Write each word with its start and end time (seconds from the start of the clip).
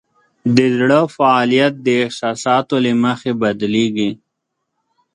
د 0.55 0.57
زړه 0.77 0.99
فعالیت 1.15 1.73
د 1.85 1.87
احساساتو 2.03 2.75
له 2.85 2.91
مخې 3.03 3.31
بدلېږي. 3.41 4.11